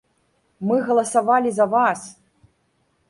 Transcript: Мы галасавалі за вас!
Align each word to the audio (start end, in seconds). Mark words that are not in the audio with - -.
Мы 0.69 0.79
галасавалі 0.87 1.49
за 1.59 1.65
вас! 1.75 1.99